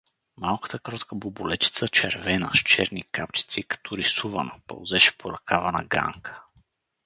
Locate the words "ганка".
5.83-6.41